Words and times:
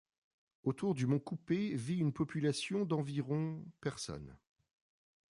Autour 0.63 0.95
du 0.95 1.05
mont 1.05 1.19
Koupé 1.19 1.75
vit 1.75 1.99
une 1.99 2.11
population 2.11 2.85
d’environ 2.85 3.63
personnes. 3.81 4.35